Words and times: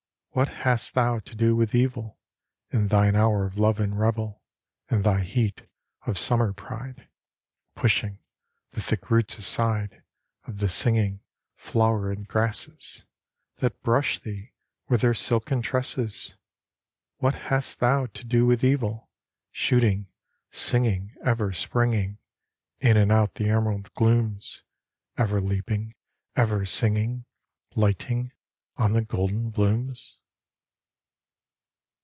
What 0.33 0.47
hast 0.63 0.95
thou 0.95 1.19
to 1.19 1.35
do 1.35 1.57
with 1.57 1.75
evil 1.75 2.17
In 2.71 2.87
thine 2.87 3.17
hour 3.17 3.43
of 3.45 3.57
love 3.59 3.81
and 3.81 3.99
revel, 3.99 4.41
In 4.89 5.01
thy 5.01 5.23
heat 5.25 5.63
of 6.07 6.15
summerpride, 6.17 7.09
Pushing 7.75 8.17
the 8.69 8.79
thick 8.79 9.09
roots 9.11 9.37
aside 9.37 10.03
Of 10.45 10.59
the 10.59 10.69
singing 10.69 11.19
flowerèd 11.59 12.27
grasses, 12.29 13.03
That 13.57 13.81
brush 13.83 14.19
thee 14.19 14.53
with 14.87 15.01
their 15.01 15.13
silken 15.13 15.61
tresses? 15.61 16.37
What 17.17 17.35
hast 17.35 17.81
thou 17.81 18.05
to 18.05 18.23
do 18.23 18.45
with 18.45 18.63
evil, 18.63 19.09
Shooting, 19.51 20.07
singing, 20.49 21.13
ever 21.25 21.51
springing 21.51 22.19
In 22.79 22.95
and 22.95 23.11
out 23.11 23.35
the 23.35 23.49
emerald 23.49 23.93
glooms, 23.95 24.63
Ever 25.17 25.41
leaping, 25.41 25.93
ever 26.37 26.63
singing, 26.63 27.25
Lighting 27.75 28.31
on 28.77 28.93
the 28.93 29.03
golden 29.03 29.49
blooms? 29.49 30.17